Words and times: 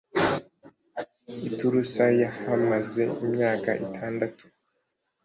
I 1.47 1.49
Tirusa 1.57 2.05
yahamaze 2.21 3.03
imyaka 3.25 3.69
itandatu 3.85 4.43